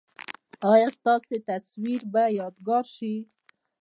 [0.71, 3.15] ایا ستاسو تصویر به یادګار شي؟